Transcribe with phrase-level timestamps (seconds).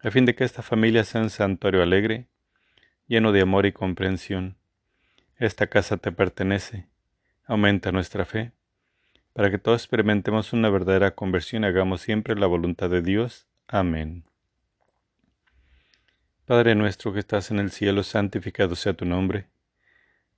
[0.00, 2.28] a fin de que esta familia sea un santuario alegre,
[3.06, 4.56] lleno de amor y comprensión.
[5.36, 6.86] Esta casa te pertenece,
[7.44, 8.52] aumenta nuestra fe,
[9.32, 13.46] para que todos experimentemos una verdadera conversión y hagamos siempre la voluntad de Dios.
[13.66, 14.24] Amén.
[16.44, 19.48] Padre nuestro que estás en el cielo, santificado sea tu nombre.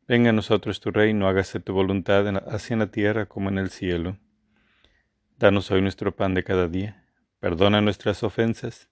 [0.08, 3.70] Venga a nosotros tu reino, hágase tu voluntad así en la tierra como en el
[3.70, 4.16] cielo.
[5.38, 7.04] Danos hoy nuestro pan de cada día.
[7.38, 8.90] Perdona nuestras ofensas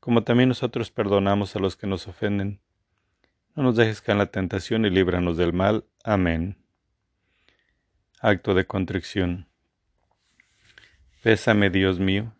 [0.00, 2.60] como también nosotros perdonamos a los que nos ofenden.
[3.54, 5.84] No nos dejes caer en la tentación y líbranos del mal.
[6.04, 6.56] Amén.
[8.20, 9.48] Acto de contrición.
[11.22, 12.32] Pésame, Dios mío,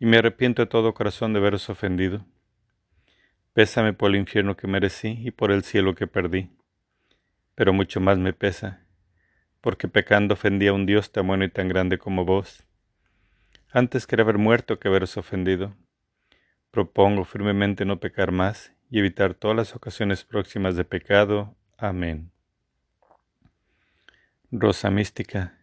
[0.00, 2.24] y me arrepiento de todo corazón de haberos ofendido.
[3.52, 6.50] Pésame por el infierno que merecí y por el cielo que perdí.
[7.54, 8.84] Pero mucho más me pesa,
[9.60, 12.64] porque pecando ofendí a un Dios tan bueno y tan grande como vos.
[13.70, 15.76] Antes quería haber muerto que haberos ofendido
[16.74, 21.54] Propongo firmemente no pecar más y evitar todas las ocasiones próximas de pecado.
[21.78, 22.32] Amén.
[24.50, 25.56] Rosa mística,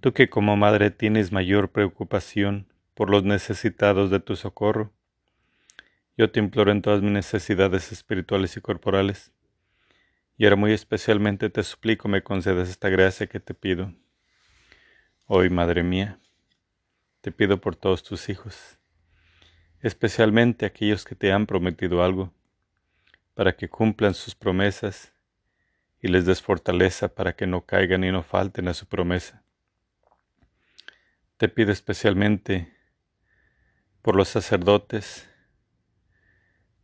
[0.00, 4.92] tú que como madre tienes mayor preocupación por los necesitados de tu socorro,
[6.18, 9.30] yo te imploro en todas mis necesidades espirituales y corporales,
[10.36, 13.94] y ahora muy especialmente te suplico me concedas esta gracia que te pido.
[15.26, 16.18] Hoy, Madre mía,
[17.20, 18.81] te pido por todos tus hijos
[19.82, 22.32] especialmente aquellos que te han prometido algo,
[23.34, 25.12] para que cumplan sus promesas
[26.00, 29.42] y les des fortaleza para que no caigan y no falten a su promesa.
[31.36, 32.72] Te pido especialmente
[34.02, 35.28] por los sacerdotes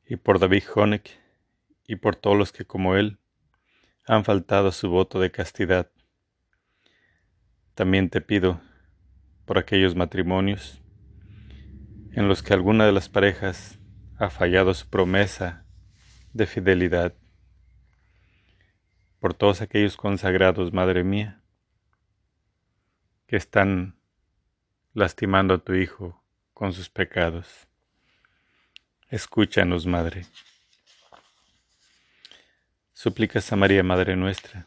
[0.05, 1.11] y por David Honeck
[1.87, 3.19] y por todos los que como él
[4.07, 5.91] han faltado a su voto de castidad.
[7.75, 8.61] También te pido
[9.45, 10.81] por aquellos matrimonios
[12.19, 13.79] en los que alguna de las parejas
[14.19, 15.65] ha fallado su promesa
[16.33, 17.15] de fidelidad.
[19.21, 21.41] Por todos aquellos consagrados, Madre mía,
[23.29, 24.01] que están
[24.95, 26.21] lastimando a tu Hijo
[26.55, 27.69] con sus pecados.
[29.11, 30.27] Escúchanos, Madre.
[32.95, 34.67] Súplicas a María, Madre nuestra.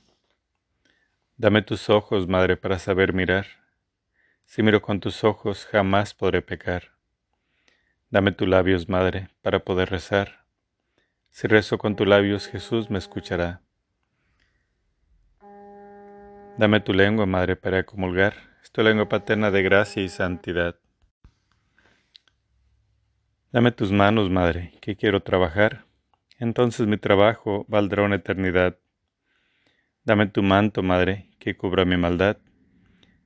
[1.35, 3.45] Dame tus ojos, Madre, para saber mirar.
[4.45, 7.00] Si miro con tus ojos, jamás podré pecar.
[8.12, 10.44] Dame tus labios, Madre, para poder rezar.
[11.30, 13.62] Si rezo con tus labios, Jesús me escuchará.
[16.58, 18.34] Dame tu lengua, Madre, para comulgar.
[18.62, 20.76] Es tu lengua paterna de gracia y santidad.
[23.54, 25.86] Dame tus manos, Madre, que quiero trabajar.
[26.38, 28.78] Entonces mi trabajo valdrá una eternidad.
[30.04, 32.36] Dame tu manto, Madre, que cubra mi maldad.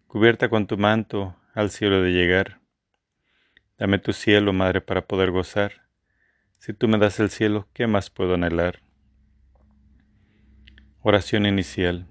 [0.05, 2.59] Cubierta con tu manto al cielo de llegar.
[3.77, 5.73] Dame tu cielo, Madre, para poder gozar.
[6.59, 8.79] Si tú me das el cielo, ¿qué más puedo anhelar?
[11.01, 12.07] Oración inicial.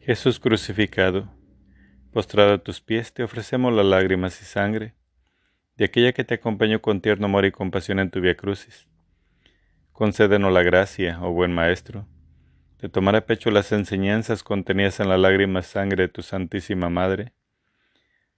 [0.00, 1.32] Jesús crucificado,
[2.12, 4.94] postrado a tus pies, te ofrecemos las lágrimas y sangre
[5.76, 8.88] de aquella que te acompañó con tierno amor y compasión en tu vía crucis.
[9.92, 12.08] Concédenos la gracia, oh buen Maestro,
[12.80, 17.32] de tomar a pecho las enseñanzas contenidas en la lágrima sangre de tu Santísima Madre,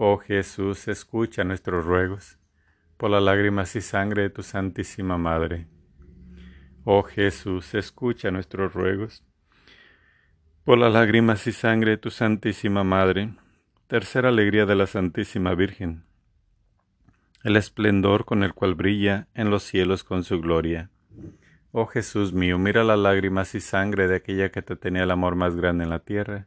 [0.00, 2.38] Oh Jesús, escucha nuestros ruegos
[2.96, 5.66] por las lágrimas y sangre de tu Santísima Madre.
[6.84, 9.24] Oh Jesús, escucha nuestros ruegos
[10.62, 13.34] por las lágrimas y sangre de tu Santísima Madre.
[13.88, 16.04] Tercera alegría de la Santísima Virgen.
[17.42, 20.90] El esplendor con el cual brilla en los cielos con su gloria.
[21.72, 25.34] Oh Jesús mío, mira las lágrimas y sangre de aquella que te tenía el amor
[25.34, 26.46] más grande en la tierra,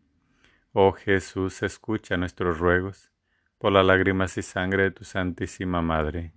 [0.73, 3.11] Oh Jesús, escucha nuestros ruegos,
[3.57, 6.33] por las lágrimas y sangre de tu Santísima Madre.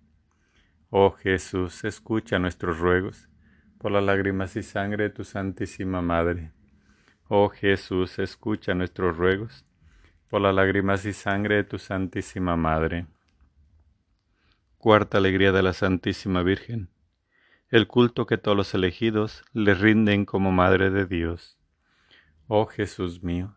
[0.91, 3.29] Oh Jesús, escucha nuestros ruegos,
[3.79, 6.53] por las lágrimas y sangre de tu Santísima Madre.
[7.29, 9.65] Oh Jesús, escucha nuestros ruegos,
[10.29, 13.07] por las lágrimas y sangre de tu Santísima Madre.
[14.79, 16.91] Cuarta alegría de la Santísima Virgen
[17.75, 21.59] el culto que todos los elegidos le rinden como Madre de Dios.
[22.47, 23.57] Oh Jesús mío,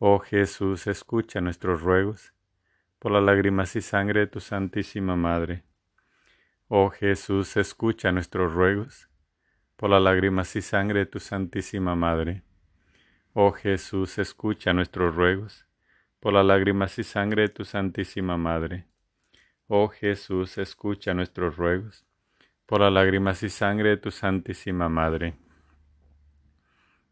[0.00, 2.32] Oh Jesús, escucha nuestros ruegos,
[3.00, 5.64] por las lágrimas y sangre de tu Santísima Madre.
[6.68, 9.08] Oh Jesús, escucha nuestros ruegos,
[9.76, 12.44] por las lágrimas y sangre de tu Santísima Madre.
[13.32, 15.66] Oh Jesús, escucha nuestros ruegos,
[16.20, 18.86] por las lágrimas y sangre de tu Santísima Madre.
[19.66, 22.06] Oh Jesús, escucha nuestros ruegos,
[22.66, 25.34] por las lágrimas y sangre de tu Santísima Madre.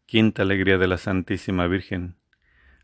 [0.05, 2.15] Quinta alegría de la Santísima Virgen,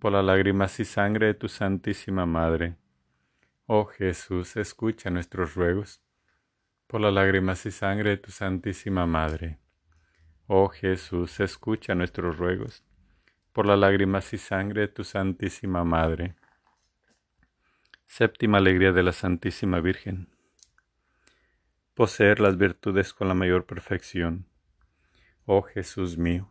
[0.00, 2.76] por las lágrimas y sangre de tu Santísima Madre.
[3.66, 6.02] Oh Jesús, escucha nuestros ruegos
[6.86, 9.58] por las lágrimas y sangre de tu Santísima Madre.
[10.46, 12.82] Oh Jesús, escucha nuestros ruegos
[13.52, 16.34] por las lágrimas y sangre de tu Santísima Madre.
[18.06, 20.28] Séptima alegría de la Santísima Virgen.
[21.92, 24.46] Poseer las virtudes con la mayor perfección.
[25.44, 26.50] Oh Jesús mío,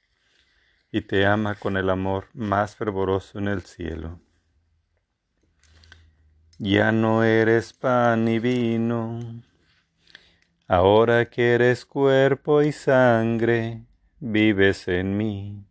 [0.91, 4.19] y te ama con el amor más fervoroso en el cielo.
[6.57, 9.19] Ya no eres pan y vino,
[10.67, 13.85] ahora que eres cuerpo y sangre,
[14.19, 15.65] vives en mí.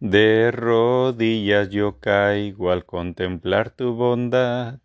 [0.00, 4.80] De rodillas yo caigo al contemplar tu bondad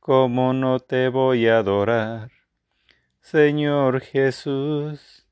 [0.00, 2.32] ¿cómo no te voy a adorar?
[3.20, 5.26] Señor Jesús,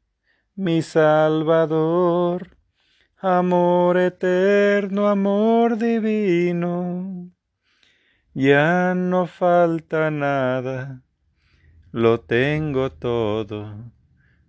[0.55, 2.58] mi Salvador,
[3.21, 7.31] amor eterno, amor divino.
[8.35, 11.03] Ya no falta nada,
[11.93, 13.93] lo tengo todo,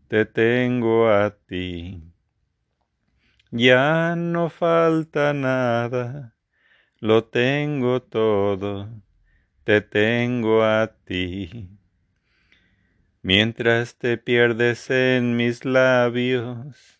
[0.07, 2.03] te tengo a ti.
[3.51, 6.35] Ya no falta nada,
[6.99, 8.89] lo tengo todo
[9.69, 11.69] te tengo a ti.
[13.21, 16.99] Mientras te pierdes en mis labios,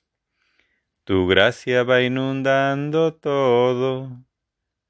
[1.10, 4.12] tu gracia va inundando todo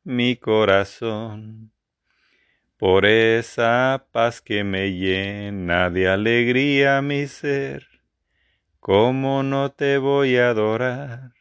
[0.04, 1.72] mi corazón.
[2.76, 7.88] Por esa paz que me llena de alegría mi ser,
[8.82, 11.32] ¿cómo no te voy a adorar?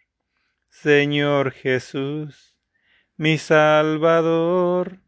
[0.69, 2.57] Señor Jesús,
[3.17, 5.01] mi Salvador,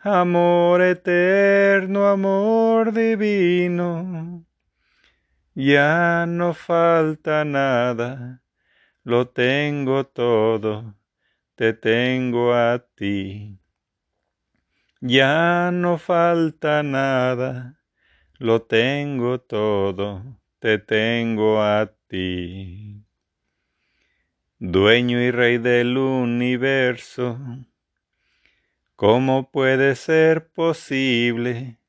[0.00, 4.46] amor eterno, amor divino.
[5.54, 8.41] Ya no falta nada,
[9.04, 10.94] lo tengo todo,
[11.54, 13.58] te tengo a ti.
[15.00, 17.80] Ya no falta nada,
[18.38, 23.04] lo tengo todo, te tengo a ti.
[24.58, 27.38] Dueño y rey del universo,
[29.02, 31.80] ¿Cómo puede ser posible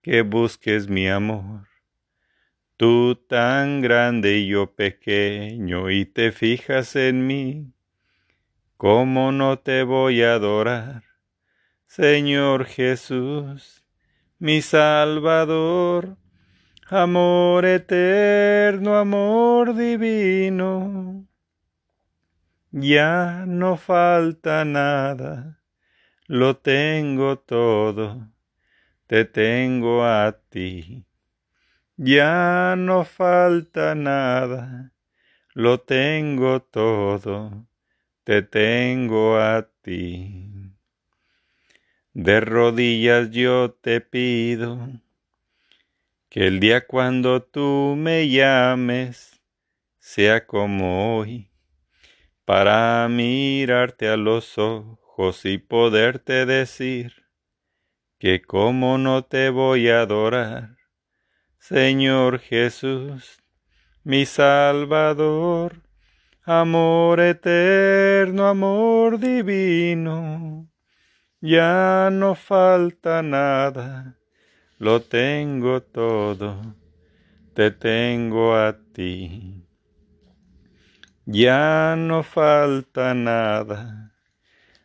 [0.00, 1.65] que busques mi amor?
[2.76, 7.72] Tú tan grande y yo pequeño y te fijas en mí.
[8.76, 11.02] ¿Cómo no te voy a adorar?
[11.86, 13.84] Señor Jesús,
[14.38, 16.16] mi Salvador,
[16.88, 21.26] amor eterno, amor divino.
[22.70, 25.56] Ya no falta nada
[26.28, 28.28] lo tengo todo,
[29.06, 31.04] te tengo a ti.
[31.98, 34.92] Ya no falta nada,
[35.54, 37.66] lo tengo todo,
[38.22, 40.74] te tengo a ti.
[42.12, 44.90] De rodillas yo te pido
[46.28, 49.40] que el día cuando tú me llames
[49.98, 51.50] sea como hoy,
[52.44, 57.24] para mirarte a los ojos y poderte decir
[58.18, 60.75] que como no te voy a adorar,
[61.68, 63.42] Señor Jesús,
[64.04, 65.82] mi Salvador,
[66.44, 70.68] amor eterno, amor divino,
[71.40, 74.16] ya no falta nada,
[74.78, 76.76] lo tengo todo,
[77.54, 79.66] te tengo a ti.
[81.24, 84.12] Ya no falta nada,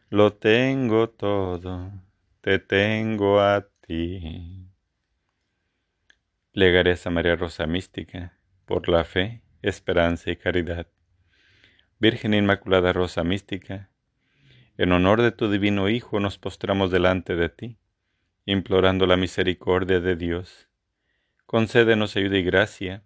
[0.10, 1.92] lo tengo todo
[2.42, 4.71] te tengo a ti.
[6.52, 10.88] Plegaré a María Rosa Mística por la fe, esperanza y caridad.
[11.98, 13.90] Virgen Inmaculada Rosa Mística,
[14.78, 17.78] en honor de tu divino Hijo nos postramos delante de ti,
[18.46, 20.68] implorando la misericordia de Dios.
[21.46, 23.06] Concédenos ayuda y gracia,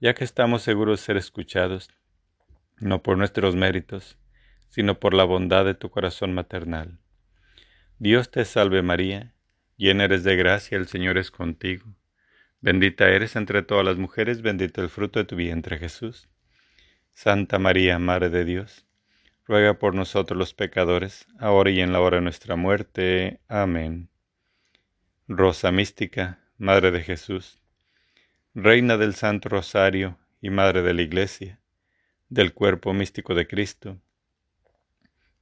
[0.00, 1.90] ya que estamos seguros de ser escuchados,
[2.76, 4.18] no por nuestros méritos,
[4.68, 7.00] sino por la bondad de tu corazón maternal
[8.00, 9.34] Dios te salve María,
[9.76, 11.97] llena eres de gracia, el Señor es contigo.
[12.60, 16.28] Bendita eres entre todas las mujeres, bendito el fruto de tu vientre Jesús.
[17.12, 18.86] Santa María, Madre de Dios,
[19.44, 23.40] ruega por nosotros los pecadores, ahora y en la hora de nuestra muerte.
[23.48, 24.08] Amén.
[25.28, 27.60] Rosa mística, Madre de Jesús,
[28.54, 31.60] Reina del Santo Rosario y Madre de la Iglesia,
[32.28, 34.00] del cuerpo místico de Cristo,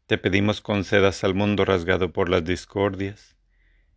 [0.07, 3.37] te pedimos concedas al mundo rasgado por las discordias,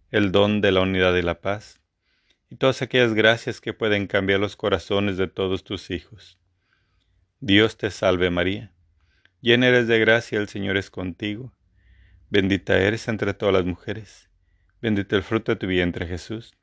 [0.10, 1.79] el don de la unidad y la paz,
[2.50, 6.40] y todas aquellas gracias que pueden cambiar los corazones de todos tus hijos.
[7.40, 8.74] Dios te salve María,
[9.42, 11.54] llena eres de gracia, el Señor es contigo,
[12.30, 14.30] bendita eres entre todas las mujeres,
[14.82, 16.54] bendito el fruto de tu vientre Jesús.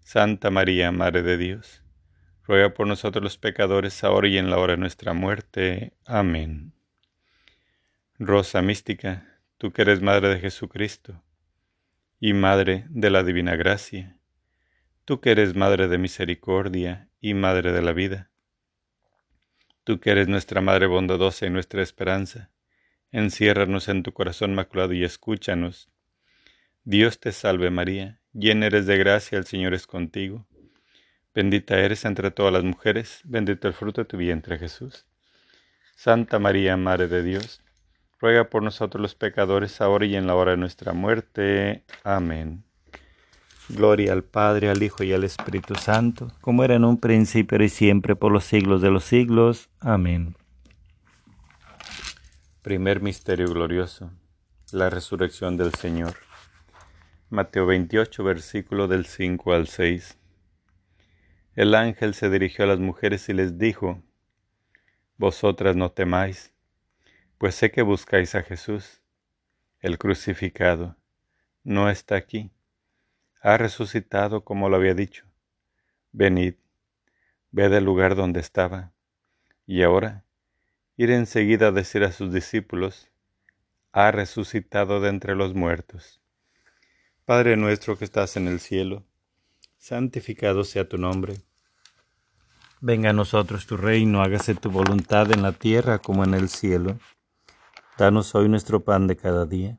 [0.00, 1.82] Santa María, Madre de Dios,
[2.44, 5.94] ruega por nosotros los pecadores, ahora y en la hora de nuestra muerte.
[6.04, 6.72] Amén.
[8.18, 11.24] Rosa mística, tú que eres Madre de Jesucristo
[12.20, 14.15] y Madre de la Divina Gracia,
[15.06, 18.28] tú que eres Madre de Misericordia y Madre de la vida,
[19.84, 22.50] tú que eres nuestra Madre bondadosa y nuestra esperanza,
[23.12, 25.88] enciérranos en tu corazón maculado y escúchanos.
[26.82, 30.44] Dios te salve María, llena eres de gracia, el Señor es contigo.
[31.32, 35.06] Bendita eres entre todas las mujeres, bendito el fruto de tu vientre Jesús.
[35.94, 37.62] Santa María, Madre de Dios,
[38.18, 41.84] ruega por nosotros los pecadores, ahora y en la hora de nuestra muerte.
[42.02, 42.64] Amén.
[43.68, 47.68] Gloria al Padre, al Hijo y al Espíritu Santo, como era en un principio y
[47.68, 49.68] siempre, por los siglos de los siglos.
[49.80, 50.36] Amén.
[52.62, 54.10] Primer Misterio Glorioso,
[54.72, 56.14] la resurrección del Señor.
[57.30, 60.18] Mateo 28, versículo del 5 al 6.
[61.54, 64.02] El ángel se dirigió a las mujeres y les dijo,
[65.16, 66.52] Vosotras no temáis
[67.38, 69.02] pues sé que buscáis a Jesús,
[69.80, 70.96] el crucificado.
[71.64, 72.50] No está aquí.
[73.46, 75.24] Ha resucitado como lo había dicho.
[76.10, 76.54] Venid,
[77.52, 78.90] ved el lugar donde estaba.
[79.66, 80.24] Y ahora,
[80.96, 83.08] ir enseguida a decir a sus discípulos,
[83.92, 86.20] ha resucitado de entre los muertos.
[87.24, 89.04] Padre nuestro que estás en el cielo,
[89.78, 91.36] santificado sea tu nombre.
[92.80, 96.98] Venga a nosotros tu reino, hágase tu voluntad en la tierra como en el cielo.
[97.96, 99.78] Danos hoy nuestro pan de cada día.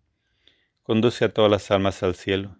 [0.83, 2.57] conduce a todas las almas al cielo,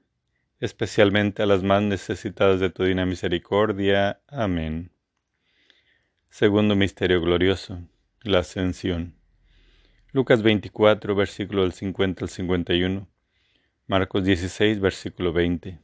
[0.59, 4.21] especialmente a las más necesitadas de tu divina misericordia.
[4.27, 4.91] Amén.
[6.29, 7.81] Segundo Misterio Glorioso
[8.23, 9.15] la ascensión.
[10.11, 13.07] Lucas 24, versículo del 50 al 51.
[13.87, 15.79] Marcos 16, versículo 20.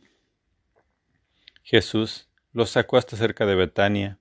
[1.63, 4.19] Jesús los sacó hasta cerca de Betania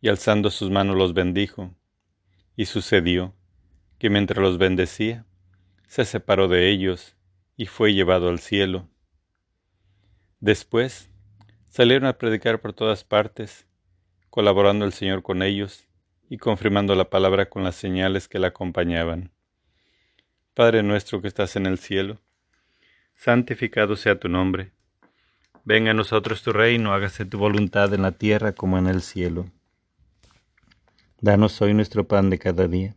[0.00, 1.74] y alzando sus manos los bendijo.
[2.56, 3.34] Y sucedió
[3.98, 5.24] que mientras los bendecía,
[5.86, 7.16] se separó de ellos
[7.60, 8.88] y fue llevado al cielo.
[10.40, 11.10] Después
[11.68, 13.66] salieron a predicar por todas partes,
[14.30, 15.86] colaborando el Señor con ellos
[16.30, 19.30] y confirmando la palabra con las señales que la acompañaban.
[20.54, 22.18] Padre nuestro que estás en el cielo,
[23.14, 24.72] santificado sea tu nombre.
[25.62, 29.50] Venga a nosotros tu reino, hágase tu voluntad en la tierra como en el cielo.
[31.20, 32.96] Danos hoy nuestro pan de cada día.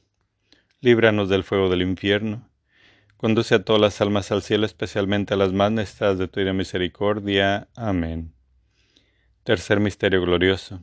[0.81, 2.49] líbranos del fuego del infierno,
[3.15, 6.53] conduce a todas las almas al cielo, especialmente a las más necesitadas de tu ira
[6.53, 7.69] misericordia.
[7.75, 8.33] Amén.
[9.43, 10.81] Tercer misterio glorioso.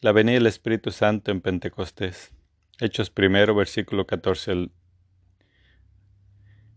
[0.00, 2.30] La venida del Espíritu Santo en Pentecostés.
[2.80, 4.70] Hechos primero, versículo 14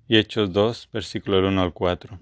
[0.08, 2.20] y Hechos 2, versículo 1 al 4.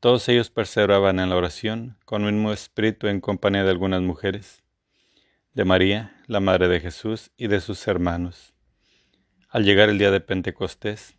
[0.00, 4.62] Todos ellos perseveraban en la oración, con un mismo espíritu en compañía de algunas mujeres,
[5.54, 8.55] de María, la Madre de Jesús, y de sus hermanos.
[9.56, 11.16] Al llegar el día de Pentecostés,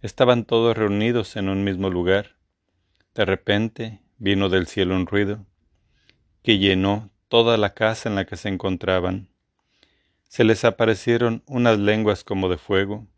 [0.00, 2.36] estaban todos reunidos en un mismo lugar.
[3.16, 5.44] De repente vino del cielo un ruido
[6.44, 9.26] que llenó toda la casa en la que se encontraban.
[10.28, 13.08] Se les aparecieron unas lenguas como de fuego,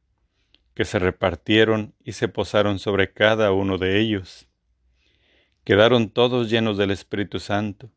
[0.73, 4.49] que se repartieron y se posaron sobre cada uno de ellos.
[5.65, 7.91] Quedaron todos llenos del Espíritu Santo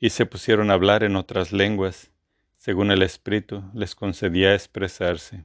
[0.00, 2.10] y se pusieron a hablar en otras lenguas,
[2.56, 5.44] según el Espíritu les concedía expresarse.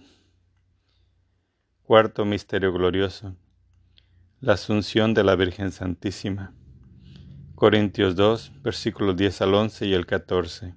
[1.91, 3.35] Cuarto Misterio Glorioso.
[4.39, 6.53] La Asunción de la Virgen Santísima.
[7.53, 10.73] Corintios 2, versículos 10 al 11 y el 14.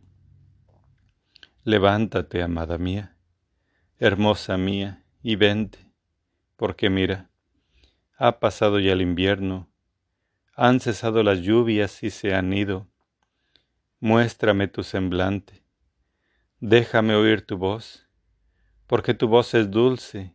[1.63, 3.17] Levántate, amada mía,
[4.01, 5.89] hermosa mía, y vente,
[6.57, 7.31] porque mira,
[8.19, 9.71] ha pasado ya el invierno,
[10.57, 12.89] han cesado las lluvias y se han ido.
[14.01, 15.63] Muéstrame tu semblante,
[16.59, 18.05] déjame oír tu voz,
[18.89, 20.35] porque tu voz es dulce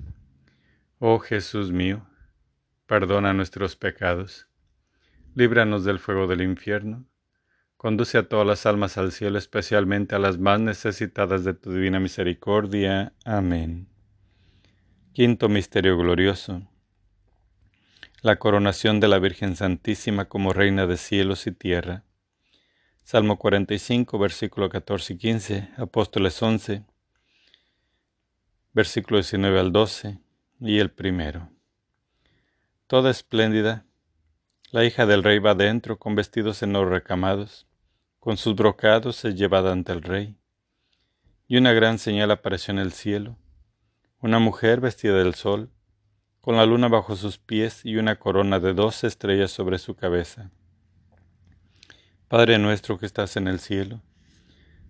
[1.03, 2.05] Oh Jesús mío,
[2.85, 4.47] perdona nuestros pecados,
[5.33, 7.07] líbranos del fuego del infierno,
[7.75, 11.99] conduce a todas las almas al cielo, especialmente a las más necesitadas de tu divina
[11.99, 13.13] misericordia.
[13.25, 13.87] Amén.
[15.11, 16.69] Quinto Misterio Glorioso.
[18.21, 22.03] La coronación de la Virgen Santísima como Reina de cielos y tierra.
[23.03, 26.85] Salmo 45, versículo 14 y 15, Apóstoles 11,
[28.75, 30.19] versículo 19 al 12
[30.61, 31.49] y el primero.
[32.85, 33.85] Toda espléndida,
[34.71, 37.67] la hija del rey va dentro con vestidos en oro recamados,
[38.19, 40.37] con sus brocados es llevada ante el rey.
[41.47, 43.37] Y una gran señal apareció en el cielo,
[44.19, 45.71] una mujer vestida del sol,
[46.41, 50.51] con la luna bajo sus pies y una corona de dos estrellas sobre su cabeza.
[52.27, 54.01] Padre nuestro que estás en el cielo,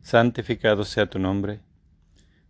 [0.01, 1.61] santificado sea tu nombre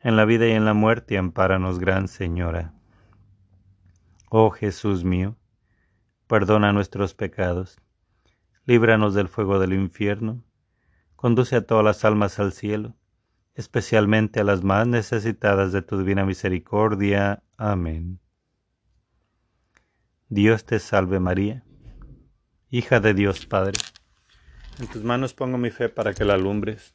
[0.00, 2.74] en la vida y en la muerte, ampáranos, Gran Señora.
[4.28, 5.36] Oh Jesús mío,
[6.26, 7.80] perdona nuestros pecados
[8.70, 10.44] líbranos del fuego del infierno,
[11.16, 12.94] conduce a todas las almas al cielo,
[13.54, 17.42] especialmente a las más necesitadas de tu divina misericordia.
[17.56, 18.20] Amén.
[20.28, 21.64] Dios te salve María,
[22.68, 23.78] hija de Dios Padre.
[24.78, 26.94] En tus manos pongo mi fe para que la alumbres.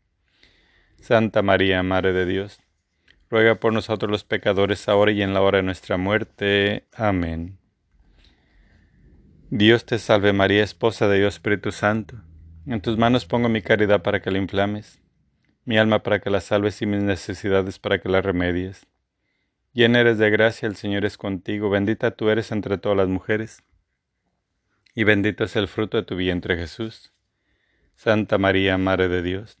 [1.01, 2.61] Santa María, Madre de Dios,
[3.27, 6.85] ruega por nosotros los pecadores, ahora y en la hora de nuestra muerte.
[6.93, 7.57] Amén.
[9.49, 12.21] Dios te salve María, esposa de Dios Espíritu Santo.
[12.67, 15.01] En tus manos pongo mi caridad para que la inflames,
[15.65, 18.85] mi alma para que la salves y mis necesidades para que la remedies.
[19.73, 23.63] Llena eres de gracia, el Señor es contigo, bendita tú eres entre todas las mujeres,
[24.93, 27.11] y bendito es el fruto de tu vientre Jesús.
[27.95, 29.60] Santa María, Madre de Dios,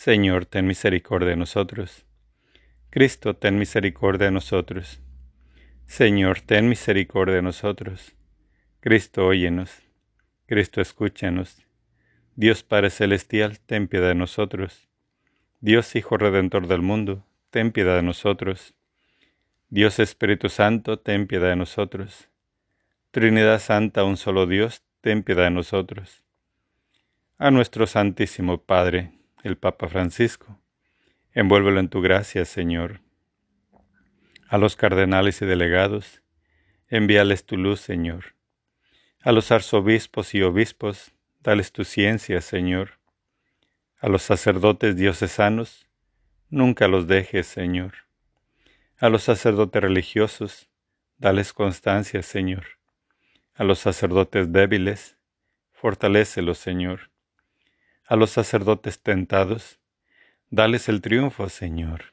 [0.00, 2.06] Señor, ten misericordia de nosotros.
[2.88, 5.02] Cristo, ten misericordia de nosotros.
[5.84, 8.16] Señor, ten misericordia de nosotros.
[8.80, 9.82] Cristo, óyenos.
[10.46, 11.66] Cristo, escúchanos.
[12.34, 14.88] Dios Padre Celestial, ten piedad de nosotros.
[15.60, 18.74] Dios Hijo Redentor del mundo, ten piedad de nosotros.
[19.68, 22.30] Dios Espíritu Santo, ten piedad de nosotros.
[23.10, 26.24] Trinidad Santa, un solo Dios, ten piedad de nosotros.
[27.36, 30.60] A nuestro Santísimo Padre, el Papa Francisco,
[31.32, 33.00] envuélvelo en tu gracia, Señor
[34.50, 36.22] a los cardenales y delegados,
[36.88, 38.34] envíales tu luz, Señor.
[39.22, 42.98] A los arzobispos y obispos, dales tu ciencia, Señor.
[44.00, 45.86] A los sacerdotes diocesanos,
[46.48, 47.92] nunca los dejes, Señor.
[48.98, 50.68] A los sacerdotes religiosos,
[51.16, 52.66] dales constancia, Señor.
[53.54, 55.16] A los sacerdotes débiles,
[55.70, 57.09] fortalécelos, Señor.
[58.10, 59.78] A los sacerdotes tentados,
[60.50, 62.06] dales el triunfo, Señor.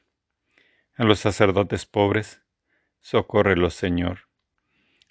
[0.94, 2.40] A los sacerdotes pobres,
[3.00, 4.28] socórrelos, Señor.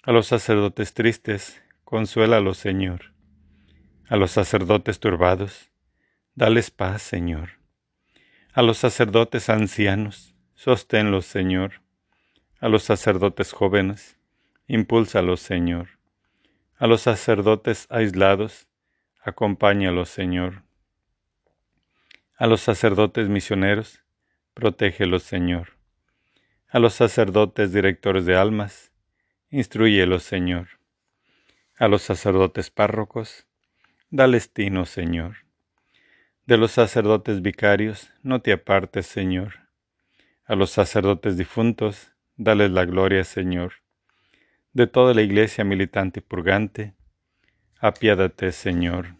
[0.02, 3.12] A los sacerdotes tristes, consuélalos, Señor.
[4.08, 5.70] A los sacerdotes turbados,
[6.34, 7.58] dales paz, Señor.
[8.54, 11.82] A los sacerdotes ancianos, sosténlos, Señor.
[12.60, 14.16] A los sacerdotes jóvenes,
[14.66, 15.98] impúlsalos, Señor.
[16.78, 18.68] A los sacerdotes aislados,
[19.22, 20.66] acompáñalos, Señor.
[22.38, 24.02] A los sacerdotes misioneros,
[24.54, 25.78] protégelos, Señor
[26.70, 28.92] a los sacerdotes directores de almas,
[29.50, 30.68] instruyelos, Señor.
[31.78, 33.46] A los sacerdotes párrocos,
[34.10, 35.36] dales tino, Señor.
[36.44, 39.68] De los sacerdotes vicarios, no te apartes, Señor.
[40.44, 43.72] A los sacerdotes difuntos, dales la gloria, Señor.
[44.74, 46.94] De toda la iglesia militante y purgante,
[47.80, 49.17] apiádate, Señor.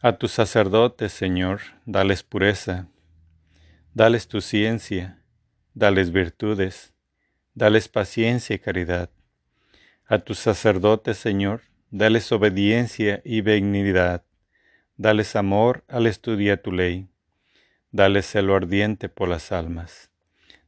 [0.00, 2.88] A tus sacerdotes, Señor, dales pureza
[3.94, 5.24] Dales tu ciencia,
[5.74, 6.94] dales virtudes,
[7.54, 9.10] dales paciencia y caridad.
[10.06, 14.24] A tus sacerdotes, Señor, dales obediencia y benignidad,
[14.96, 17.08] dales amor al estudiar tu ley,
[17.90, 20.12] dales celo ardiente por las almas,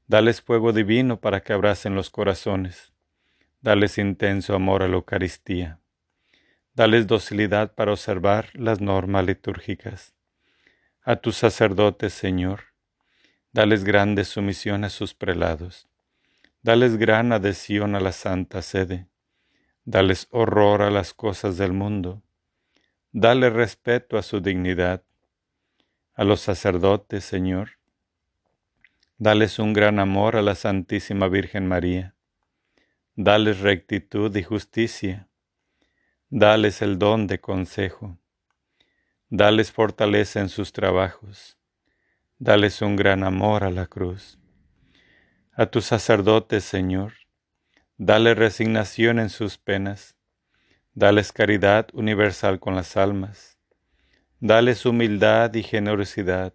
[0.09, 2.93] dales fuego divino para que abracen los corazones,
[3.61, 5.80] dales intenso amor a la Eucaristía,
[6.81, 10.15] dales docilidad para observar las normas litúrgicas.
[11.03, 12.73] A tus sacerdotes, Señor,
[13.53, 15.91] dales grande sumisión a sus prelados,
[16.63, 19.09] dales gran adhesión a la santa sede,
[19.85, 22.23] dales horror a las cosas del mundo,
[23.13, 25.03] dale respeto a su dignidad,
[26.15, 27.73] a los sacerdotes, Señor,
[29.19, 32.15] dales un gran amor a la Santísima Virgen María,
[33.17, 35.30] dales rectitud y justicia,
[36.33, 38.17] dales el don de consejo,
[39.31, 41.59] dales fortaleza en sus trabajos,
[42.39, 44.39] dales un gran amor a la cruz.
[45.55, 47.15] A tus sacerdotes, Señor,
[47.97, 50.15] dale resignación en sus penas,
[50.95, 53.59] dales caridad universal con las almas,
[54.39, 56.55] dales humildad y generosidad.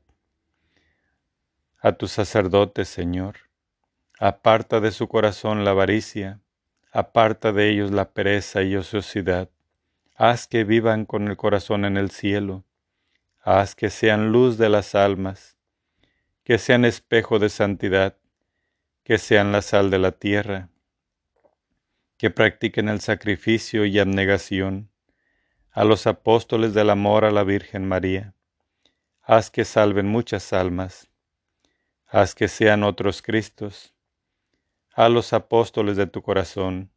[1.82, 3.40] A tus sacerdotes, Señor,
[4.22, 6.40] aparta de su corazón la avaricia,
[6.94, 9.50] aparta de ellos la pereza y ociosidad,
[10.18, 12.64] haz que vivan con el corazón en el cielo,
[13.44, 15.58] haz que sean luz de las almas,
[16.46, 18.18] que sean espejo de santidad,
[19.04, 20.70] que sean la sal de la tierra,
[22.18, 24.90] que practiquen el sacrificio y abnegación,
[25.72, 28.34] a los apóstoles del amor a la Virgen María.
[29.22, 31.10] Haz que salven muchas almas,
[32.08, 33.94] haz que sean otros Cristos,
[34.94, 36.90] a los apóstoles de tu corazón,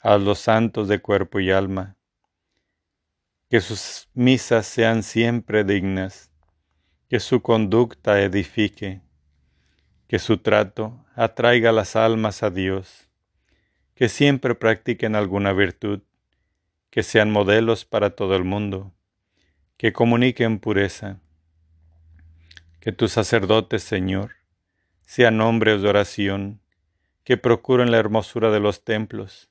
[0.00, 1.97] a los santos de cuerpo y alma,
[3.48, 6.30] que sus misas sean siempre dignas,
[7.08, 9.00] que su conducta edifique,
[10.06, 13.08] que su trato atraiga las almas a Dios
[13.98, 16.02] que siempre practiquen alguna virtud,
[16.88, 18.94] que sean modelos para todo el mundo,
[19.76, 21.18] que comuniquen pureza,
[22.78, 24.36] que tus sacerdotes, Señor,
[25.02, 26.60] sean hombres de oración,
[27.24, 29.50] que procuren la hermosura de los templos,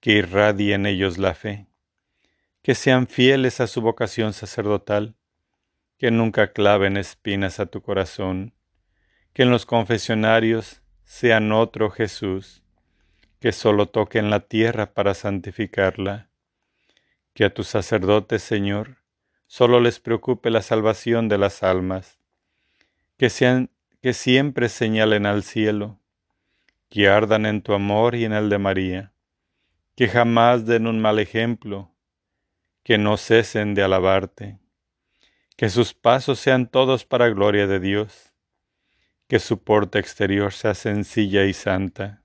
[0.00, 1.66] que irradien ellos la fe,
[2.66, 5.14] que sean fieles a su vocación sacerdotal,
[5.98, 8.54] que nunca claven espinas a tu corazón,
[9.32, 12.64] que en los confesionarios sean otro Jesús,
[13.38, 16.28] que solo toquen la tierra para santificarla,
[17.34, 18.96] que a tus sacerdotes, Señor,
[19.46, 22.18] solo les preocupe la salvación de las almas,
[23.16, 23.70] que, sean,
[24.02, 26.00] que siempre señalen al cielo,
[26.88, 29.12] que ardan en tu amor y en el de María,
[29.94, 31.92] que jamás den un mal ejemplo,
[32.86, 34.60] que no cesen de alabarte,
[35.56, 38.32] que sus pasos sean todos para gloria de Dios,
[39.26, 42.22] que su porte exterior sea sencilla y santa,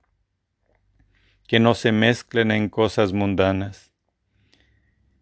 [1.48, 3.92] que no se mezclen en cosas mundanas.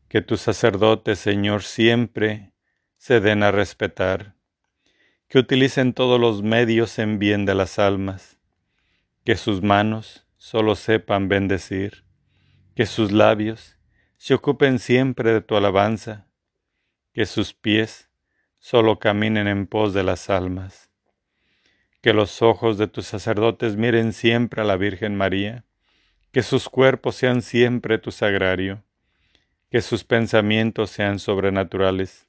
[0.10, 2.52] Que tus sacerdotes, Señor, siempre
[2.98, 4.36] se den a respetar,
[5.30, 8.38] que utilicen todos los medios en bien de las almas,
[9.24, 12.04] que sus manos solo sepan bendecir,
[12.76, 13.79] que sus labios
[14.20, 16.28] se ocupen siempre de tu alabanza,
[17.14, 18.10] que sus pies
[18.58, 20.92] solo caminen en pos de las almas,
[22.02, 25.64] que los ojos de tus sacerdotes miren siempre a la Virgen María,
[26.34, 28.84] que sus cuerpos sean siempre tu sagrario,
[29.72, 32.28] que sus pensamientos sean sobrenaturales,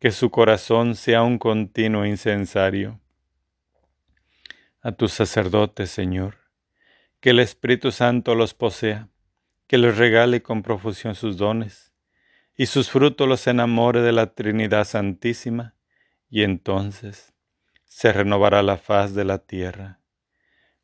[0.00, 3.00] que su corazón sea un continuo incensario.
[4.82, 6.36] A tus sacerdotes, Señor,
[7.20, 9.08] que el Espíritu Santo los posea,
[9.68, 11.92] que les regale con profusión sus dones,
[12.56, 15.76] y sus frutos los enamore de la Trinidad Santísima,
[16.30, 17.34] y entonces
[17.84, 20.00] se renovará la faz de la tierra.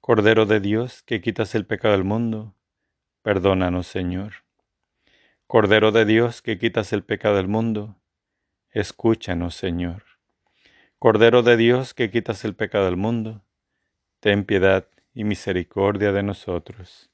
[0.01, 2.55] Cordero de Dios, que quitas el pecado del mundo,
[3.23, 4.45] perdónanos, Señor.
[5.47, 7.97] Cordero de Dios, que quitas el pecado del mundo,
[8.71, 10.05] escúchanos, Señor.
[10.99, 13.43] Cordero de Dios, que quitas el pecado del mundo,
[14.21, 17.14] ten piedad y misericordia de nosotros.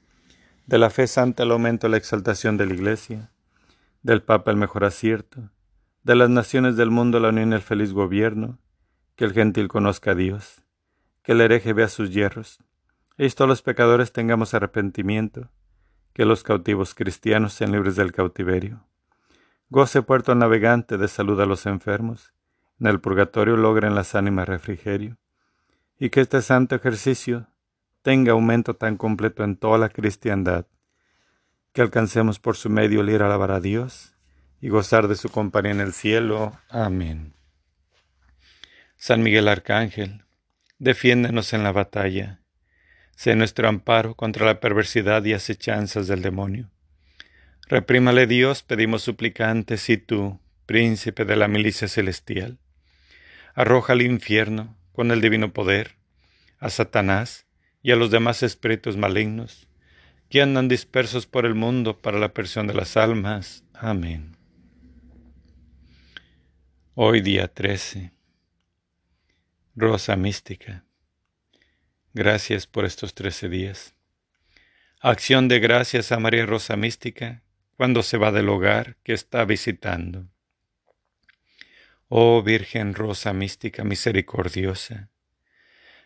[0.65, 3.31] de la fe santa el aumento y la exaltación de la Iglesia,
[4.03, 5.49] del Papa el mejor acierto,
[6.03, 8.59] de las naciones del mundo la unión y el feliz gobierno,
[9.15, 10.63] que el gentil conozca a Dios,
[11.23, 12.59] que el hereje vea sus hierros,
[13.17, 15.49] y todos los pecadores tengamos arrepentimiento,
[16.13, 18.83] que los cautivos cristianos sean libres del cautiverio.
[19.69, 22.33] Goce puerto navegante de salud a los enfermos,
[22.79, 25.17] en el purgatorio logren las ánimas refrigerio,
[25.99, 27.47] y que este santo ejercicio
[28.01, 30.65] tenga aumento tan completo en toda la cristiandad,
[31.73, 34.15] que alcancemos por su medio el ir a alabar a Dios
[34.59, 36.59] y gozar de su compañía en el cielo.
[36.69, 37.33] Amén.
[38.97, 40.23] San Miguel Arcángel,
[40.77, 42.41] defiéndenos en la batalla
[43.21, 46.71] Sé nuestro amparo contra la perversidad y acechanzas del demonio.
[47.67, 52.57] Reprímale Dios, pedimos suplicantes, y tú, príncipe de la milicia celestial,
[53.53, 55.97] arroja al infierno, con el divino poder,
[56.57, 57.45] a Satanás
[57.83, 59.67] y a los demás espíritus malignos,
[60.29, 63.63] que andan dispersos por el mundo para la persión de las almas.
[63.73, 64.37] Amén.
[66.95, 68.13] Hoy día 13.
[69.75, 70.85] Rosa mística.
[72.13, 73.95] Gracias por estos trece días.
[74.99, 77.41] Acción de gracias a María Rosa Mística
[77.77, 80.27] cuando se va del hogar que está visitando.
[82.09, 85.09] Oh Virgen Rosa Mística misericordiosa,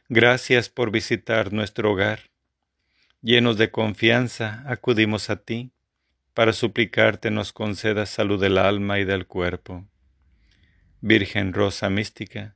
[0.10, 2.30] gracias por visitar nuestro hogar.
[3.22, 5.72] Llenos de confianza acudimos a ti
[6.36, 9.88] para suplicarte nos concedas salud del alma y del cuerpo.
[11.02, 12.56] Virgen Rosa Mística,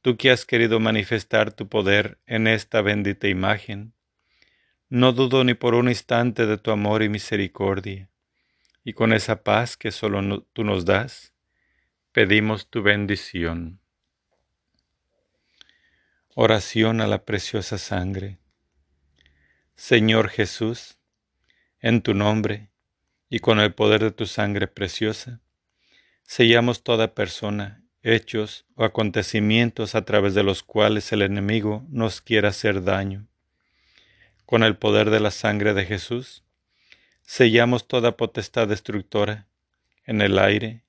[0.00, 3.92] tú que has querido manifestar tu poder en esta bendita imagen,
[4.88, 8.08] no dudo ni por un instante de tu amor y misericordia,
[8.84, 11.34] y con esa paz que solo tú nos das,
[12.12, 13.81] pedimos tu bendición.
[16.34, 18.38] Oración a la preciosa sangre.
[19.74, 20.96] Señor Jesús,
[21.78, 22.70] en tu nombre
[23.28, 25.40] y con el poder de tu sangre preciosa,
[26.22, 32.48] sellamos toda persona hechos o acontecimientos a través de los cuales el enemigo nos quiera
[32.48, 33.26] hacer daño.
[34.46, 36.44] Con el poder de la sangre de Jesús,
[37.20, 39.48] sellamos toda potestad destructora
[40.06, 40.82] en el aire,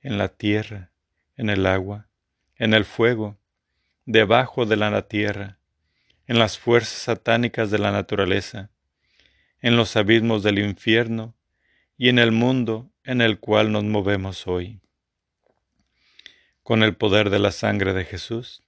[0.00, 0.92] en la tierra,
[1.36, 2.08] en el agua,
[2.56, 3.37] en el fuego,
[4.10, 5.58] debajo de la tierra,
[6.26, 8.70] en las fuerzas satánicas de la naturaleza,
[9.60, 11.36] en los abismos del infierno
[11.98, 14.80] y en el mundo en el cual nos movemos hoy.
[16.62, 18.62] Con el poder de la sangre de Jesús,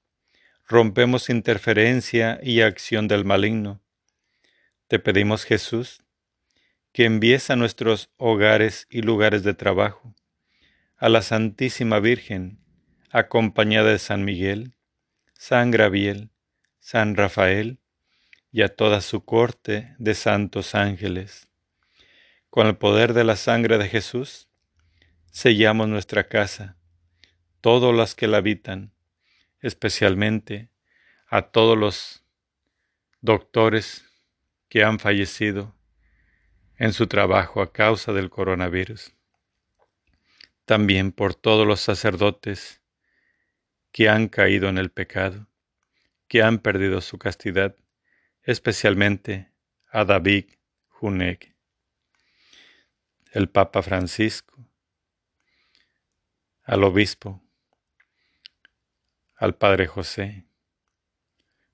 [0.68, 3.80] rompemos interferencia y acción del maligno.
[4.88, 6.02] Te pedimos, Jesús,
[6.92, 10.14] que envíes a nuestros hogares y lugares de trabajo
[10.98, 12.58] a la Santísima Virgen,
[13.10, 14.74] acompañada de San Miguel,
[15.42, 16.28] San Graviel,
[16.80, 17.78] San Rafael
[18.52, 21.48] y a toda su corte de santos ángeles.
[22.50, 24.50] Con el poder de la sangre de Jesús,
[25.30, 26.76] sellamos nuestra casa
[27.62, 28.92] todos los que la habitan,
[29.60, 30.68] especialmente
[31.26, 32.22] a todos los
[33.22, 34.04] doctores
[34.68, 35.74] que han fallecido
[36.76, 39.14] en su trabajo a causa del coronavirus.
[40.66, 42.79] También por todos los sacerdotes
[43.92, 45.46] que han caído en el pecado,
[46.28, 47.76] que han perdido su castidad,
[48.42, 49.50] especialmente
[49.90, 50.46] a David
[50.88, 51.54] Junek,
[53.32, 54.64] el Papa Francisco,
[56.64, 57.42] al obispo
[59.40, 60.44] al Padre José,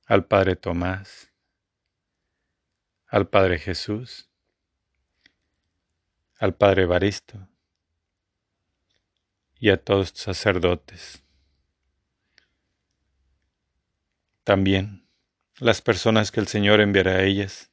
[0.06, 1.32] al Padre Tomás,
[3.08, 4.28] al Padre Jesús,
[6.38, 7.48] al Padre Evaristo
[9.58, 11.25] y a todos los sacerdotes.
[14.46, 15.04] También
[15.58, 17.72] las personas que el Señor enviará a ellas,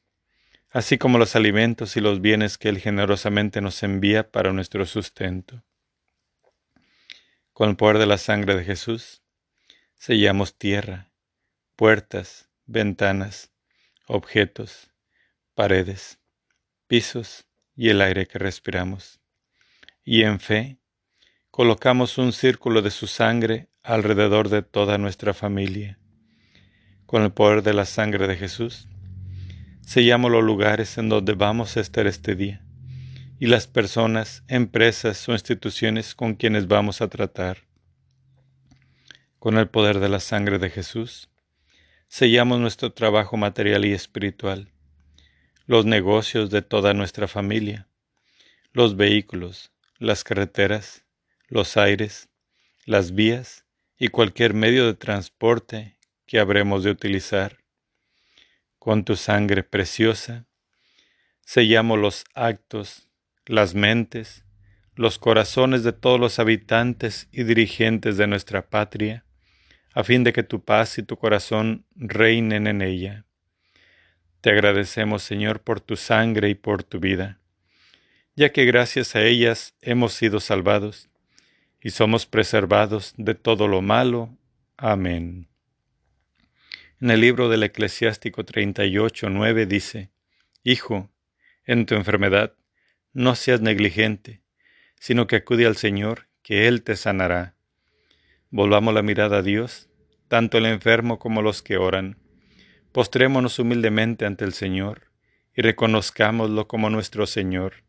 [0.70, 5.62] así como los alimentos y los bienes que Él generosamente nos envía para nuestro sustento.
[7.52, 9.22] Con el poder de la sangre de Jesús,
[9.94, 11.12] sellamos tierra,
[11.76, 13.52] puertas, ventanas,
[14.08, 14.90] objetos,
[15.54, 16.18] paredes,
[16.88, 17.46] pisos
[17.76, 19.20] y el aire que respiramos.
[20.02, 20.78] Y en fe,
[21.52, 26.00] colocamos un círculo de su sangre alrededor de toda nuestra familia.
[27.06, 28.88] Con el poder de la sangre de Jesús,
[29.82, 32.62] sellamos los lugares en donde vamos a estar este día
[33.38, 37.58] y las personas, empresas o instituciones con quienes vamos a tratar.
[39.38, 41.28] Con el poder de la sangre de Jesús,
[42.08, 44.72] sellamos nuestro trabajo material y espiritual,
[45.66, 47.86] los negocios de toda nuestra familia,
[48.72, 51.04] los vehículos, las carreteras,
[51.48, 52.30] los aires,
[52.86, 53.66] las vías
[53.98, 55.93] y cualquier medio de transporte
[56.26, 57.58] que habremos de utilizar.
[58.78, 60.46] Con tu sangre preciosa,
[61.40, 63.08] sellamos los actos,
[63.46, 64.44] las mentes,
[64.94, 69.24] los corazones de todos los habitantes y dirigentes de nuestra patria,
[69.92, 73.24] a fin de que tu paz y tu corazón reinen en ella.
[74.40, 77.40] Te agradecemos, Señor, por tu sangre y por tu vida,
[78.36, 81.08] ya que gracias a ellas hemos sido salvados
[81.80, 84.36] y somos preservados de todo lo malo.
[84.76, 85.53] Amén.
[87.00, 90.10] En el libro del Eclesiástico 38, 9 dice,
[90.62, 91.10] Hijo,
[91.64, 92.54] en tu enfermedad,
[93.12, 94.42] no seas negligente,
[94.98, 97.56] sino que acude al Señor, que Él te sanará.
[98.50, 99.88] Volvamos la mirada a Dios,
[100.28, 102.18] tanto el enfermo como los que oran
[102.94, 105.10] Postrémonos humildemente ante el Señor
[105.52, 107.82] y reconozcámoslo como nuestro Señor.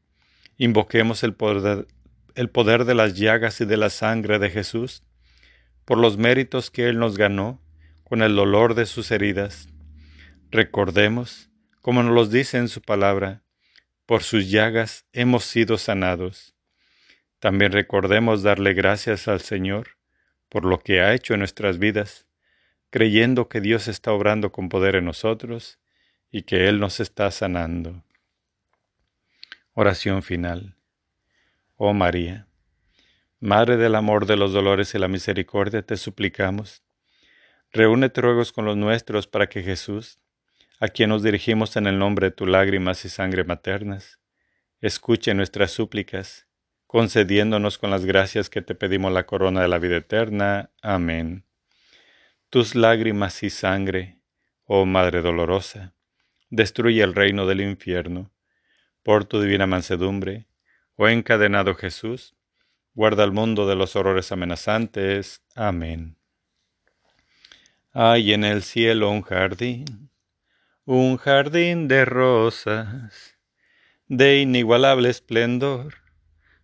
[0.57, 1.85] Invoquemos el poder,
[2.33, 5.03] el poder de las llagas y de la sangre de Jesús,
[5.85, 7.61] por los méritos que Él nos ganó
[8.05, 9.67] con el dolor de sus heridas.
[10.51, 11.49] Recordemos,
[11.81, 13.43] como nos los dice en su palabra,
[14.05, 16.55] por sus llagas hemos sido sanados.
[17.39, 19.97] También recordemos darle gracias al Señor
[20.47, 22.25] por lo que ha hecho en nuestras vidas
[22.95, 25.79] creyendo que Dios está obrando con poder en nosotros
[26.31, 28.05] y que Él nos está sanando.
[29.73, 30.77] Oración final.
[31.75, 32.47] Oh María,
[33.41, 36.84] Madre del amor, de los dolores y la misericordia, te suplicamos,
[37.75, 40.19] reúnete ruegos con los nuestros para que Jesús,
[40.79, 44.19] a quien nos dirigimos en el nombre de tu lágrimas y sangre maternas,
[44.81, 46.47] escuche nuestras súplicas,
[46.87, 50.71] concediéndonos con las gracias que te pedimos la corona de la vida eterna.
[50.81, 51.45] Amén
[52.55, 54.21] tus lágrimas y sangre,
[54.63, 55.93] oh Madre dolorosa,
[56.49, 58.31] destruye el reino del infierno.
[59.03, 60.47] Por tu divina mansedumbre,
[60.95, 62.33] oh encadenado Jesús,
[62.93, 65.43] guarda el mundo de los horrores amenazantes.
[65.53, 66.17] Amén.
[67.97, 70.09] Hay en el cielo un jardín,
[70.83, 73.37] un jardín de rosas,
[74.09, 75.93] de inigualable esplendor,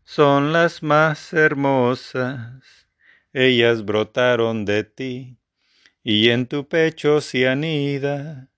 [0.03, 2.89] son las más hermosas,
[3.31, 5.37] ellas brotaron de ti
[6.03, 8.49] y en tu pecho se anida,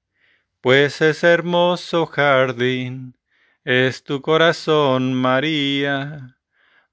[0.59, 3.15] pues es hermoso jardín,
[3.63, 6.39] es tu corazón, María,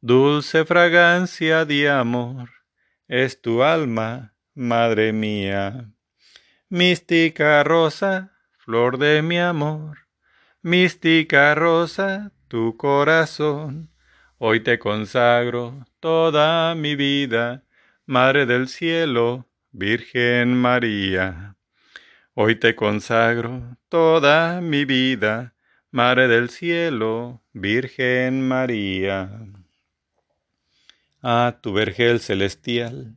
[0.02, 2.50] dulce fragancia de amor,
[3.08, 5.92] es tu alma, Madre mía.
[6.68, 9.98] Mística rosa, flor de mi amor,
[10.60, 13.90] mística rosa, tu corazón,
[14.38, 17.62] hoy te consagro toda mi vida,
[18.06, 21.54] Madre del cielo, Virgen María,
[22.34, 25.54] hoy te consagro toda mi vida,
[25.92, 29.30] Madre del Cielo, Virgen María.
[31.22, 33.16] A tu vergel celestial,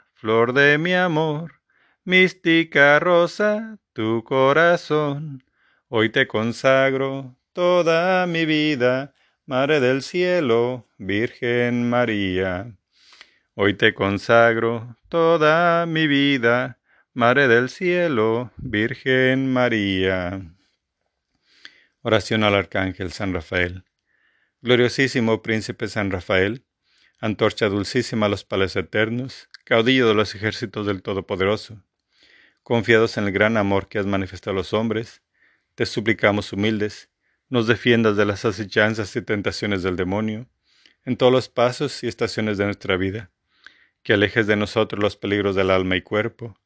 [0.21, 1.61] flor de mi amor,
[2.03, 5.43] mística rosa, tu corazón.
[5.87, 9.15] Hoy te consagro toda mi vida,
[9.47, 12.77] Madre del cielo, Virgen María.
[13.55, 16.77] Hoy te consagro toda mi vida,
[17.15, 20.39] Madre del Cielo, Virgen María.
[22.03, 23.85] Oración al Arcángel San Rafael.
[24.61, 26.63] Gloriosísimo Príncipe San Rafael,
[27.19, 31.83] antorcha dulcísima a los pales eternos, caudillo de los ejércitos del Todopoderoso,
[32.63, 35.21] confiados en el gran amor que has manifestado a los hombres,
[35.75, 37.09] te suplicamos humildes,
[37.49, 40.47] nos defiendas de las acechanzas y tentaciones del demonio,
[41.03, 43.31] en todos los pasos y estaciones de nuestra vida
[44.03, 46.57] que alejes de nosotros los peligros del alma y cuerpo,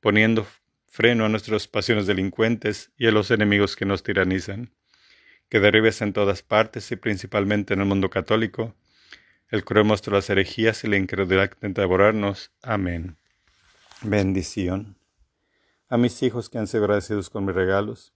[0.00, 0.46] poniendo
[0.86, 4.72] freno a nuestras pasiones delincuentes y a los enemigos que nos tiranizan,
[5.48, 8.74] que derribes en todas partes y principalmente en el mundo católico
[9.50, 12.52] el cruel monstruo las herejías y la incredulidad que intenta devorarnos.
[12.62, 13.16] Amén.
[14.02, 14.96] Bendición.
[15.88, 18.12] A mis hijos que han sido agradecidos con mis regalos,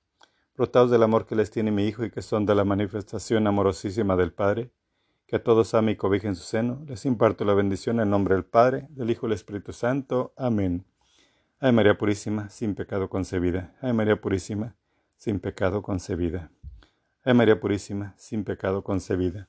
[0.54, 4.14] brotados del amor que les tiene mi Hijo y que son de la manifestación amorosísima
[4.14, 4.70] del Padre,
[5.26, 6.84] que a todos ame y cobije en su seno.
[6.86, 10.34] Les imparto la bendición en nombre del Padre, del Hijo y del Espíritu Santo.
[10.36, 10.84] Amén.
[11.58, 13.74] Ay María Purísima, sin pecado concebida.
[13.80, 14.76] Ay María Purísima,
[15.16, 16.50] sin pecado concebida.
[17.24, 19.48] Ay María Purísima, sin pecado concebida.